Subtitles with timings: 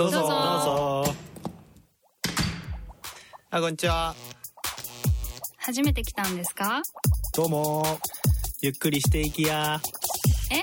[0.00, 1.14] どうぞどうぞどうぞ
[3.50, 4.14] あこんにちは
[5.58, 6.80] 初めて来たんですか？
[7.36, 7.84] どうも
[8.62, 9.78] ゆっくりしていきや
[10.50, 10.62] え？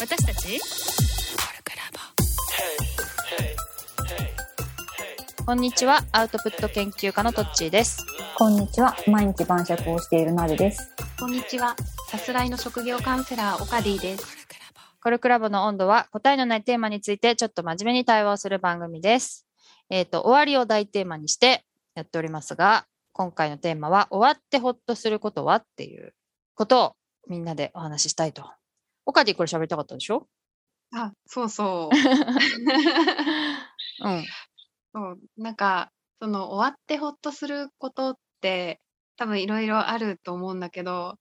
[0.00, 0.58] 私たち？
[5.46, 8.04] こんにちは、アウトプット研究家のトッチーです。
[8.36, 8.96] こんにちは。
[9.06, 10.92] 毎日晩酌をしているなるです。
[11.20, 11.76] こんにちは。
[12.08, 14.43] さすらいの職業カウンセラー、オカディです。
[15.04, 19.46] コルクラボの温度は答えのないテーマについてちょっと真面目に対話をする番組です。
[19.90, 21.62] えっ、と、終わりを大テーマにして
[21.94, 26.14] やっておりますが、今回のテーマは終わってほっとすることはっていう
[26.54, 26.96] ことを
[27.28, 28.50] みんなでお話ししたいと。
[29.04, 30.26] オカディこれ喋りたかったでしょ？
[30.94, 31.92] あ、そうそう。
[34.08, 34.24] うん。
[34.94, 38.80] そうなんか、その終わってほっとすることって
[39.18, 41.18] 多分いろいろあると思うんだけど、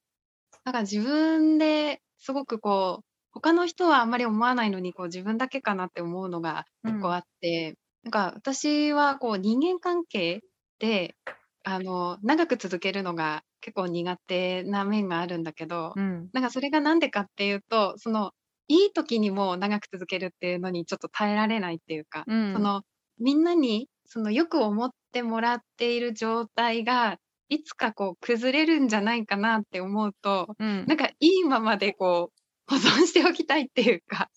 [0.64, 10.42] なんか自分ですごくこう、他の人はあんまり思わないのにこう自分だけかなって思うのが結構あって、なんか私はこう人間関係
[10.80, 11.16] で、
[11.64, 16.34] あの、長く続けるのが結構苦手な面があるんだけど、うん。
[16.34, 18.32] なんかそれがなんでかっていうと、その、
[18.68, 22.84] いい時にも長く続けるっていうのにちょっと耐えられないっていうか、うんその、
[23.20, 27.18] みんなに、その、よく思ってもらっている状態が、
[27.50, 30.86] いつかこう、崩れるんじゃないかなって思うと、うん。
[30.86, 34.30] なんかいいままでこう、保存しておきたいっていうか、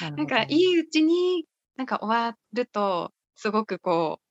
[0.00, 1.44] なんかいいうちに、
[1.76, 4.24] なんか終わると、すごくこう、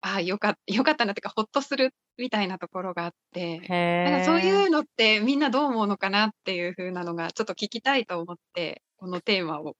[0.00, 4.66] ああ、よかった、よかったなっていうか、ほっとするみたいなところがあって、へなんかそういう。
[4.66, 9.74] うのってみんなどう思うのかなっていう風なのがちょっと聞きたいと思って、このテーマをちょ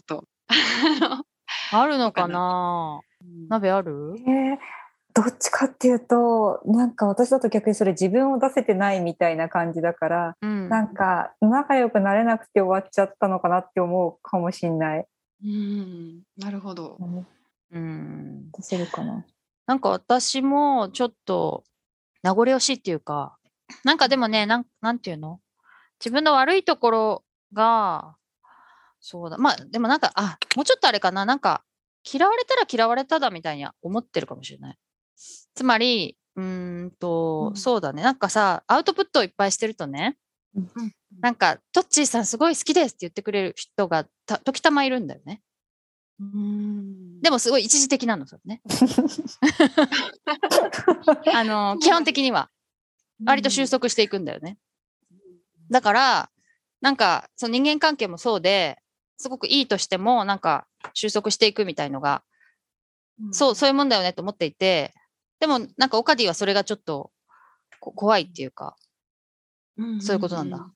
[0.00, 0.24] っと、
[1.72, 3.00] あるのかな？
[3.48, 4.14] 鍋ある？
[4.26, 4.58] えー
[5.14, 10.68] どっちかっていうと、なんか私だと逆にそれ自分を出せてないみたいな感じだから、うん。
[10.68, 15.06] なんか仲良くなれなくて終わっちゃったのかなって思うかもしんない。
[15.44, 16.98] うん、なるほど。
[17.72, 18.50] うん。
[18.52, 19.24] 出せるかな。
[19.66, 21.64] なんか私もちょっと
[22.22, 23.36] 名残惜しいっていうか、
[23.84, 25.40] なんかでもね、なんなんていうの？
[26.00, 28.14] 自分の悪いところが、
[29.00, 29.36] そうだ。
[29.36, 31.24] まあでもなんか、あ、もうちょっとあれかな。
[31.24, 31.62] なんか
[32.10, 34.78] 嫌われたら嫌われただみたいには思ってるかもしれない。
[35.54, 38.02] つまり、うーんと、うんそうだね。
[38.02, 40.16] なんかさ、アウトプットをいっぱいしてるとね、
[40.54, 40.68] うん
[41.20, 45.42] なんか、トッチーさんすごい好きですって言ってくれる人がた時たまいるんだよね。
[46.20, 48.60] うんでもすごい一時的なの、それね。
[51.34, 52.50] あの、基本的には。
[53.24, 54.58] 割と収束していくんだよね。
[55.70, 56.30] だから、
[56.80, 58.78] なんか、その人間関係もそうで、
[59.16, 62.22] すごくいいとしても、なんか収束していくみたいのが、
[63.32, 64.94] そう、そういうもんだよねと思っていて、
[65.40, 67.10] でもなんかオカディはそれがちょっと
[67.80, 68.76] こ怖いっていうか、
[69.76, 70.00] うん。
[70.00, 70.70] そういうことなんだ。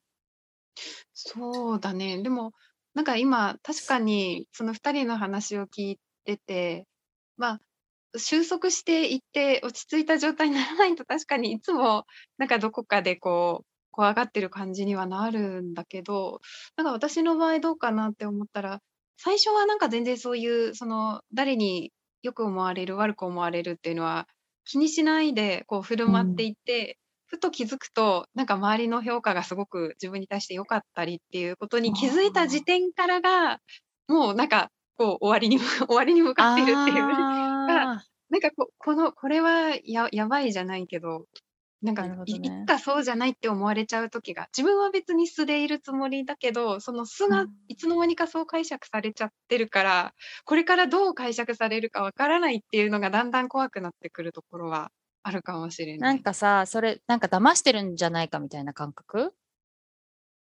[1.15, 2.23] そうだね。
[2.23, 2.53] でも、
[2.95, 6.87] なんか今、確かに、その二人の話を聞いてて、
[7.37, 7.61] まあ、
[8.19, 12.05] 収束していって落ち着いた状態にならないと確かにいつも
[12.37, 16.41] なんかどこかでこう怖がってる感じにはなるんだけど
[16.77, 18.81] なんか私の場合どうかなって思ったら
[19.17, 21.91] 最初はなんか全然そういうその誰に
[22.23, 24.29] よく思われる悪く思われるっていうのは
[24.65, 33.59] 気にしないでこう振る舞っていって、ふと気づくとなんか周りの評価がすごく自分に対して良かったりっていうことに気づいた時点からが
[34.07, 37.05] もうなんかこう終わりに 終わりに向かってるっていう。
[37.05, 38.03] あ
[38.33, 41.27] なんかここのこれはややばいじゃないけど
[41.83, 54.91] なんかなるほい,、つかそうじゃないって思われちゃう時が自分は別に素でいるつもりだけどその素がうんいつの間にかそう解釈されちゃってるからこれからどう解釈されるかわからないっていうのがだんだん怖くなってくるところは
[55.25, 56.09] あるかもしれーな。
[56.09, 59.35] ないんかさ、それ、なんか騙してるんじゃないかみたいな感覚？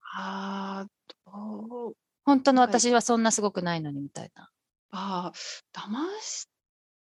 [0.01, 4.51] あーどう本当の私はそんなすごくないのにみたいな。
[4.91, 6.47] あー騙し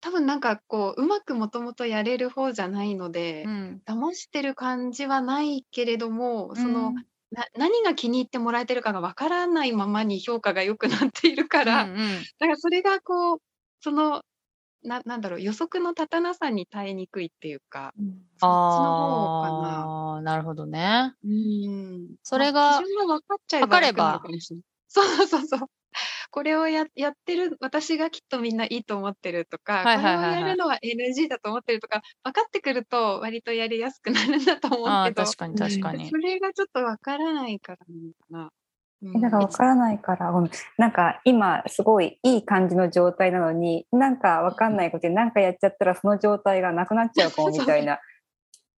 [0.06, 3.83] 多分なんかこううまくもともとやれる方じゃないので、うん。
[3.84, 11.97] 騙してる感じはないけれども、その、うんな何が気に入ってもらえてるかがわからないままに評価が良くなっているから、うんうん
[12.39, 13.39] だからそれがこう、
[13.81, 14.23] その、
[14.85, 20.23] ななんだろう、予測の立たなさに耐えにくいっていうか、そっちの方かな。
[20.23, 21.14] なるほどね。
[21.25, 22.14] うん。
[22.23, 24.23] それが分かっちゃえば分かれば。
[24.87, 25.61] そうそうそう。
[26.31, 36.17] これをややってる私がきっとみんないいと思ってるとか、はいはいはいはいこれをやるのは NG だと思ってるとか分かってくると割とやりやすくなるんだと思ああ、うけど確かに確かにそ。
[36.17, 38.50] れがちょっと分からないからなのかな。
[39.02, 40.32] なんかわからないから、
[40.78, 48.00] なんか今すごいいい感じの状態なのに、なんかわかんないことでなんかやっちゃったらその状態がなくなっちゃうかもみたいな。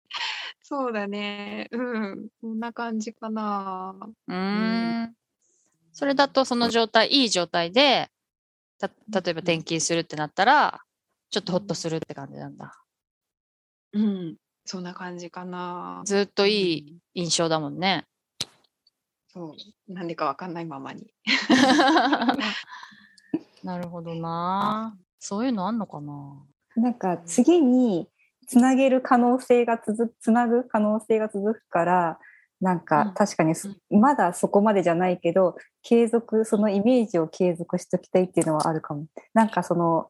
[0.63, 1.67] そうだね。
[1.71, 2.27] うん。
[2.41, 3.95] こんな感じかな。
[4.27, 5.16] うーん。
[5.97, 8.07] それだとその状態、いい状態で、
[8.77, 10.81] た例えば転勤するってなったら、
[11.31, 12.71] ちょっとほっとするって感じなんだ。
[13.93, 14.35] うん。
[14.63, 16.03] そんな感じかな。
[16.05, 18.05] ずっといい印象だもんね。
[19.33, 19.55] そ
[19.89, 19.91] う。
[19.91, 21.11] なんでかわかんないままに。
[23.63, 24.95] なるほどな。
[25.17, 26.45] そういうのあんのかな。
[26.75, 28.07] なんか次に
[28.45, 32.19] つなげる可能性が続つなぐ可能性が続くから
[32.61, 39.05] なんうかん確かにそまだそこまでじゃないけど継続そのイメージを継続しときたいっていうのはあるかも。
[39.33, 40.09] なんかその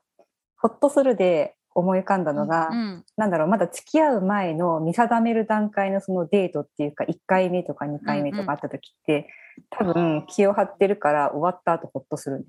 [0.58, 3.06] ほっとするで思い浮かんだのが、うん。
[3.18, 9.28] なんだろうまだ付き合う前の見定める段階のそのデートっていうか1回目とか2回目とかあった時って、
[9.70, 12.44] 多分気を張ってるから終わった後ほっとするの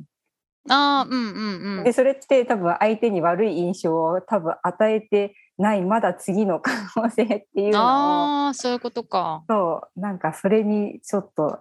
[0.69, 1.93] ああ、うんうんうんで。
[1.93, 9.44] それって多分相手に悪い印象を多分与えてないまだ次の可能性っていうのをああ、そういうことか。
[9.49, 11.58] そうなんかそれにちょっと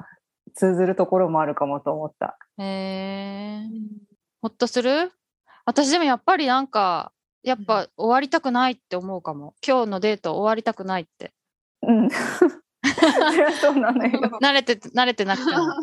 [0.56, 2.38] 通ずるところもあるかもと思った。
[2.58, 3.62] へえ。
[4.42, 5.12] ほっとする？
[5.66, 7.12] 私でもやっぱりなんか、
[7.44, 9.54] やっぱ終わりたくないって思うかも。
[9.66, 11.34] 今日のデート終わりたくないって。
[11.82, 12.10] うん。
[13.62, 14.20] そうなのよ。
[14.42, 15.74] 慣れて、慣れてなくても。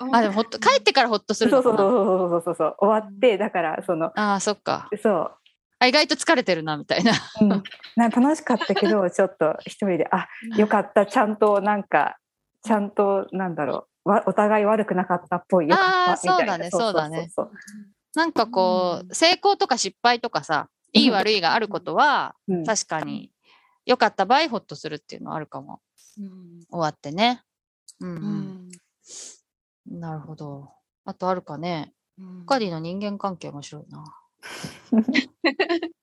[0.12, 1.76] あ、でもほっと、帰ってからほっとするそうそう。
[1.76, 2.76] そうそうそうそう。
[2.78, 4.88] 終わってだからそのああ、そっか。
[5.02, 5.30] そう。
[5.78, 7.12] あ、意外と疲れてるな、みたいな。
[7.40, 7.62] うん、
[7.96, 11.06] なんか楽しかったけど ちょっと一人であよかった。
[11.06, 12.18] ちゃんとなんか
[12.62, 14.08] ちゃんとなんだろう。
[14.08, 16.46] わお互い悪くなかったっぽいよかったあーみたいな。
[16.46, 17.28] そうだねそうだね。
[17.34, 17.50] そう
[18.14, 22.64] なんかこうう、成功とか失敗とかさ、いい悪いがあることは、うん。
[22.64, 23.30] 確かに、
[23.84, 25.80] 良かった場合、ほっとするっていうのはあるかも。
[26.18, 27.42] うん終わってね。
[28.00, 28.68] うん、ううん。
[28.68, 30.70] んなるほど。
[31.04, 31.92] あとあるかね。
[32.18, 34.04] うんカディの人間関係面白いな。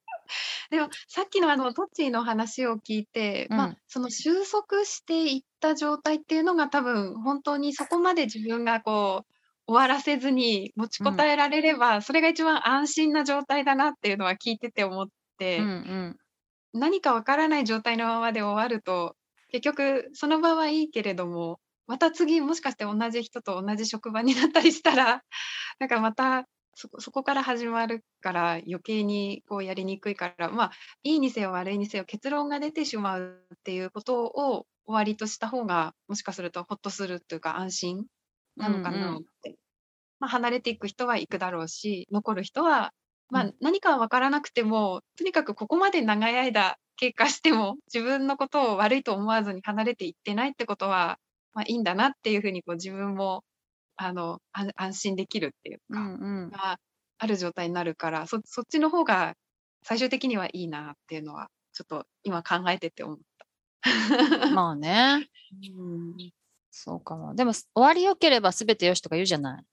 [0.69, 9.33] でもさっきのあのトッチーの話を聞いて、まうんあその収束していった状態っていうのが多分本当にそこまで自分がこう
[9.67, 15.07] 終わらせずに持ちこたえられれば、それが一番安心な状態だなっていうのは聞いてて思っ
[15.37, 16.17] て、うんうん。
[16.73, 19.15] 何かわからない状態のままで終わると
[19.53, 25.23] 結局その場はいいけれどもまた次もしかして同じ人と同じ職場になったりしたら
[25.79, 30.71] なんかまたそこから始まるから余計にこうやりにくいからまあ
[31.03, 38.07] いいにせよ悪いにせよ結論が出てしまうっていうことを終わりとした方がもしかするとほっとするというか安心
[38.55, 39.17] なのかうんうなん。
[39.17, 39.55] って、
[40.19, 42.91] まあ、離れていく人は行くだろうし残る人は
[43.29, 51.19] まあ、何かは分からなくてもとにかくここまで長い間経過しても自分のことを悪いと思わずに離れていってないってことは、
[51.53, 53.43] まあ、いいんだなっていうふうにこう自分も
[53.95, 56.49] あの安安心できるっていううか、んうん。
[56.49, 56.77] が
[57.17, 59.33] ある状態になるからそそっちの方が
[59.83, 63.23] 最終的にはいいなっていうのはちょっと今考えてて思った。
[64.53, 65.27] まあね。
[65.77, 66.33] うん
[66.75, 67.35] そうかも。
[67.35, 69.63] でも、終わり良ければ全て良しとか言うじゃない。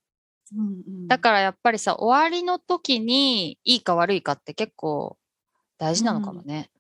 [0.53, 5.17] うんうんだからやっぱりさ、終わりの時にいいか悪いかって結構
[5.79, 6.71] 大事なのかもね。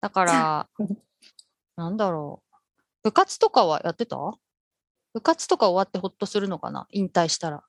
[0.00, 0.68] だから、
[1.76, 2.56] なんだろう。
[3.02, 4.16] 部活とかはやってた？
[5.14, 6.86] 部活とか終わってほっとするのかな？
[6.90, 7.62] 引退したら。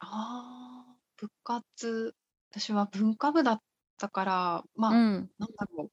[0.00, 2.14] あー部活
[2.50, 3.60] 私は文化部だっ
[3.98, 5.30] たからまあ、うん。
[5.38, 5.90] なんだろう。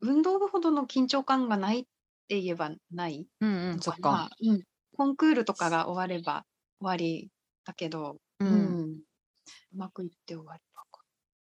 [0.00, 1.84] 運動部ほどの緊張感がないっ
[2.28, 4.30] て言えばないうんうん、のそっか。。
[4.42, 4.62] うん。
[4.96, 6.44] コンクールとかが終われば
[6.80, 7.28] 終わり
[7.64, 8.44] だけど、う。
[8.44, 8.98] うん
[9.72, 11.00] うまくいって終わりだか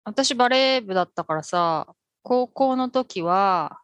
[0.04, 1.88] 私バレー部だったからさ、
[2.24, 3.82] 高校の時は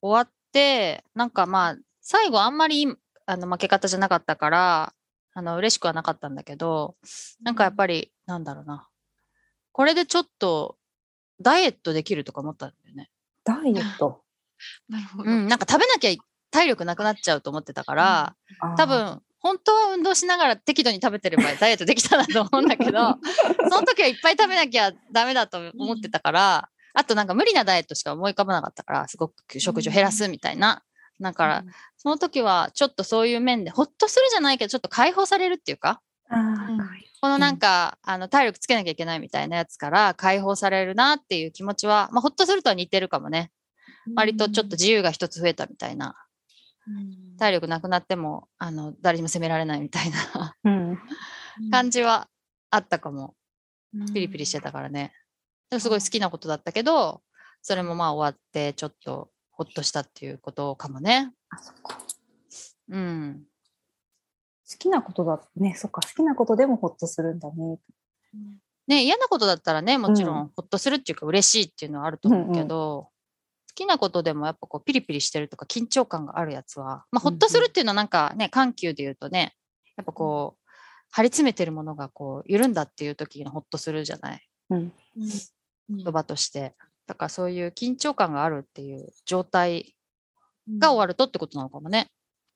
[0.00, 2.86] 終わって、なんかまあ、最後あんまり
[3.26, 4.94] あの負け方じゃなかったから、
[5.34, 6.96] あの嬉しくはなかったんだけど、
[7.42, 8.88] なんかやっぱり、なんだろうな。
[9.72, 10.76] これでちょっと
[11.40, 13.10] ダイエットできるとか思ったんだよね。
[13.44, 14.22] ダイエット？
[14.88, 15.30] なるほど。
[15.30, 16.14] うん、なんか食べなきゃ
[16.50, 23.18] 体力なくなっちゃうと思ってたから、あー多分、本当は運動しながら適度に食べてればダイエットできたなと思うんだけど、
[23.70, 30.82] その時はいっぱい食べなきゃダメだと思ってたから、あとなんか無理なダイエットしか思い浮かばなかったから、すごく食事を減らすみたいな。
[31.20, 31.64] だから、
[31.96, 36.00] その時はちょっとそういう面で、ほっとするじゃないけど、ちょっと解放されるっていうか、
[37.20, 43.50] このなんか、あの、体力つけなきゃいけないみたいなやつから解放されるなっていう気持ちは、まあ、ほっとするとは似てるかもね。
[44.14, 46.14] 割とちょっと自由が一つ増えたみたいな。
[46.86, 50.98] うん体力なくなっても、あの、誰にも責められないみたいなうん。
[51.70, 52.28] 感じは
[52.70, 53.34] あったかも。
[53.94, 55.12] うんピリピリしてたからね。
[55.70, 57.22] でもすごい好きなことだったけど、
[57.62, 61.32] それもまあ終わって、ちょっとほっとしたっていうことかもね。
[61.50, 61.98] あそっか
[62.90, 63.42] うん。
[64.70, 65.74] 好きなことだね。
[65.74, 67.78] そっか好きなことでもほっとするんだね。
[68.86, 73.08] ね、嫌なことだったらね、もちろうんんほっとするっていうか嬉しいっていうのはあると思うけど、
[73.68, 79.54] 好きなことでもやっぱこうピリピリしてるとか緊張感があるやつは、まあほっとするっていうのはなんかね、緩急で言うとね、
[79.96, 80.68] やっぱこう、
[81.10, 84.92] 張り詰めてるものがこう緩んだっていう時にホッとするじゃないうん。
[85.90, 86.74] うん言葉として。
[87.06, 89.94] だからそういう緊張感があるっていう状態
[90.78, 92.08] が終わるとってことなのかもね。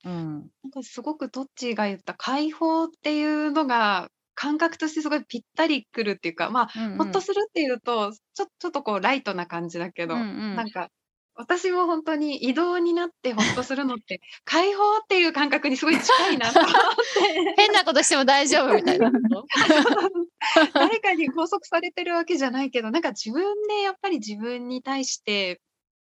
[0.05, 0.51] うん。
[0.62, 10.89] なんかすごくどっちが言った解放っていうのが感覚としてすごいぴったりくるっていうか、まあ、うんうんほっとするっていうと、ちょちょっとこうライトな感じだけど、うんうんなんか、
[11.35, 19.11] 私も本当に移動になってほっとするのって、 解放っていう感覚にすごい近いなと思って、 変なことしても大丈夫みたいな。
[20.75, 25.61] 誰かに拘束されてるわけじゃないけど、なんか自分でやっぱり自分に対して、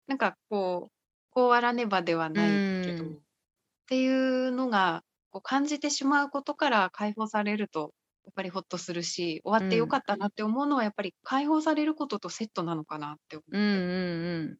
[0.07, 0.91] なんかこう、
[1.29, 3.23] こうあらねばではないけど、うん
[3.83, 7.93] っていうのがこう感じてしまうことから解放されると、
[8.25, 13.57] やっぱりほっとするし、終わってよかったなって思うのは、やっぱり解放されることとセットなのかなって思って。
[13.57, 14.57] うんうんうん。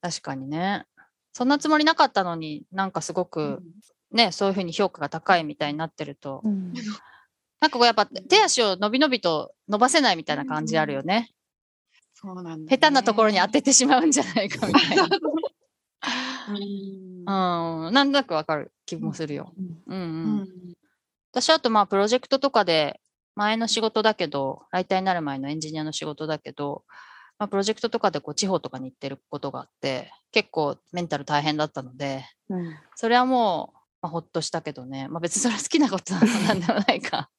[0.00, 0.86] 確かにね。
[1.32, 3.62] そんなつもりなかったのになんかすごく
[4.10, 6.72] ね、そういうふうに評価が高いみたいになってると、うん
[7.60, 11.32] なんかこうやっぱ手足を伸び伸びと伸ばせないみたいな感じあるよね。
[12.14, 12.66] そうなん。
[12.66, 15.08] 下手なところに当ててしまうんじゃないかみたいな。
[16.50, 19.52] うんうん、なんとなくわかる気もするよ。
[19.56, 20.00] うんうん。
[20.02, 20.48] うん
[21.32, 23.00] 私あとまあプロジェクトとかで
[23.34, 26.84] 前の仕事だけど、ライターになる前のエンジニアの仕事だけど、
[27.38, 35.08] まあ、プロジェクトとかでこう地方とかに行ってることがあって、結構メンタル大変だったので、うんそれはもう、まあ、ほっとしたけどね。
[35.08, 36.14] まあ別にそれは好きなこと
[36.46, 37.30] なんでもないか。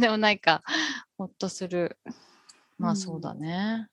[0.00, 0.62] でもないか。
[1.16, 1.98] ほっとする。
[2.78, 3.88] まあそうだね。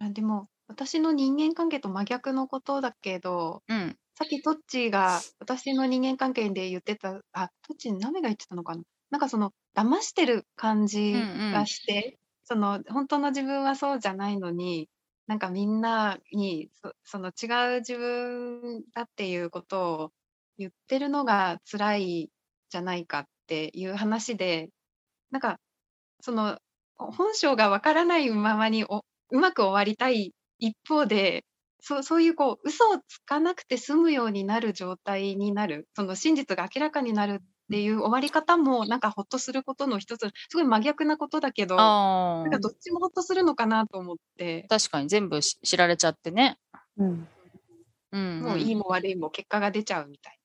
[0.00, 3.96] あでも、私の人間関係と真逆のことだけど、うん。
[4.14, 11.14] さっきトッチーが私の人間関係で言ってた、あ、トッチー、ナメが言ってたのかななんかその、騙してる感じ
[11.52, 14.88] がして、その、本当の自分はそうじゃないのに、
[15.26, 16.70] なんかみんなに
[17.04, 20.12] そ、の違う自分だっていうことを
[20.56, 22.30] 言ってるのが辛い
[22.70, 24.70] じゃないかっていう話で、
[25.30, 25.60] なんか、
[26.20, 26.58] その、
[26.98, 31.44] 本性がわからないままにおうまく終わりたい一方で、
[31.80, 42.58] そうそういうこう嘘をつかなくて済むようになる状態になる、その真実が明らかになるっていう終わり方も、なんかほっとすることの一つ、すごい真逆なことだけど、なんか。
[42.58, 46.58] どっちもほっとするのかなと思って、確かに全部し知られちゃってね。
[46.96, 47.28] うん
[48.10, 50.38] うん、もういいも悪いも結果が出ちゃうみたい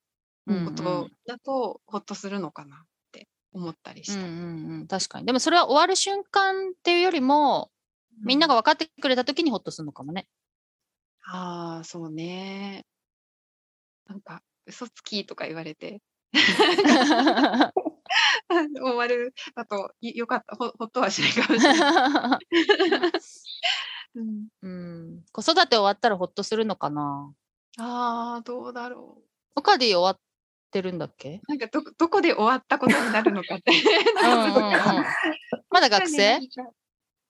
[0.47, 2.79] なことだと、ほっとするのかなっ
[3.11, 4.19] て思ったりした。
[4.19, 5.25] うんうんうん、確かに。
[5.25, 7.71] でもそれは終わる瞬間っていうよりも、
[8.21, 10.27] みんなが分かってくれた時にほっとするのかもね。
[11.25, 12.85] ああ、そうね。
[14.07, 16.01] なんか、嘘つきとか言われて、
[18.81, 22.47] 終わるだといよかった、ほほっとはしないかもしれない。
[24.15, 27.33] うん、うん、子育て終わったらほっとするのかな？
[27.79, 29.23] ああ、どうだろう。
[29.55, 30.19] 他で終わっ
[30.71, 33.71] てるんだっけなんかど、どこで終わったことになるのかって。
[35.69, 36.39] まだ学生？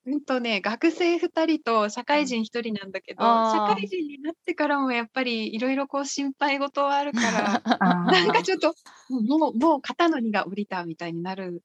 [0.05, 7.63] うんとね、学生2人と社会人1人なんだけど、あー社会人になってからもやっぱりいろいろこう心配事はあるから、
[8.03, 8.75] なんかちょっと、
[9.10, 11.63] もう、もう肩の荷が下りたみたいになる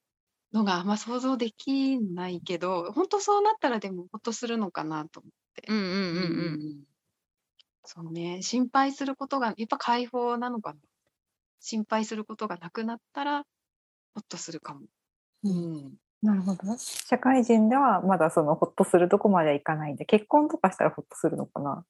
[0.53, 5.65] のがあんま想像できないけど、本当そうなったらでもほっとするのかなと思って。
[5.69, 6.63] うんうんうんうん。
[6.63, 6.85] うん
[7.85, 10.81] そうね、心配することが、やっぱ解放なのかな。
[11.61, 13.45] 心配することがなくなったら、
[14.15, 14.87] ほっとするかも。
[15.43, 15.99] うん。
[16.23, 16.77] なるほど。
[16.79, 21.85] 社会人ではまだそのほっとするとこまではいかないんで、結婚とかしたらほっとするのかな？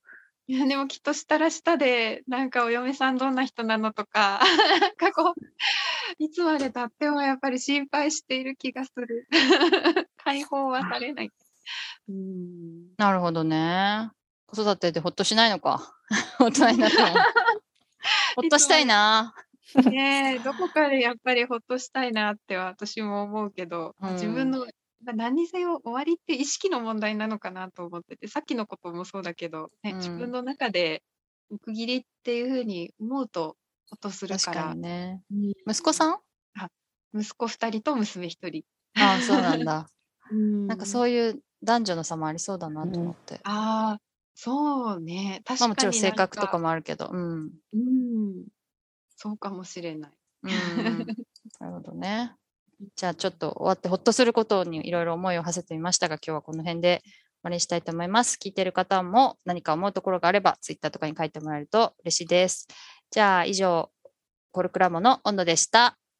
[0.46, 4.40] いや、でもきっとしたらしたで、なんかお嫁さんどんな人なのとか、
[4.80, 9.28] なんかこう、いつまで経ってもやっぱり心配している気がする。
[10.24, 11.30] 解放はされない。
[12.08, 12.94] うん。
[12.96, 14.10] なるほどね。
[14.46, 15.94] 子育てでほっとしないのか。
[16.40, 17.08] 大人になっても。
[18.36, 19.34] ほっとしたいな。
[19.84, 24.60] ねえ、どこかでやっぱりほっとしたいなって私も思うけど、うん自分の、
[25.04, 31.02] まあ何にせよ終わりって意識の問題なのかなと思ってて、さっきのこともそうだけど、ねうん自分の中で
[31.62, 33.56] 区切りっていうふうに思うと
[33.90, 35.24] ほっとする確から、かにね。
[35.30, 36.20] うん息子さん？
[37.14, 38.64] 息子2人と娘1人。
[38.96, 39.64] ああ、そうなんだ。
[39.64, 39.88] な
[40.68, 43.44] なんかそういう男女の差もありそうだなと思って。
[43.44, 44.02] ああ、
[44.34, 45.40] そうね。
[45.44, 46.58] 確かにまあもちろん性格とかも。
[46.58, 47.08] もあるけど。
[47.12, 47.58] うん。
[47.72, 48.48] うん。
[49.20, 50.10] そうかもしれない。
[50.44, 50.50] うん。
[51.58, 52.36] なるほどね。
[52.94, 58.38] じゃあちょっと終わってほっとすることにいろいろ思いを馳せてみましたが、今日はこの辺で終わりにしたいと思います。
[58.40, 62.68] 聞いてる方も何か思うところがあれば、ツイッターとかに書いてもらえると嬉しいです。
[63.10, 63.90] じゃあ以上、
[64.52, 65.97] コルクラボの温度でした。